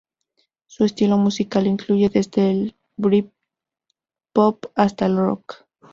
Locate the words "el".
2.49-2.75, 5.05-5.15